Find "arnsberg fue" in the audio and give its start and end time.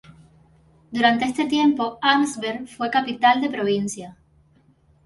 2.01-2.89